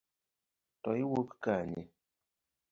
To 0.81 0.89
iwuok 1.01 1.29
kanye? 1.43 1.83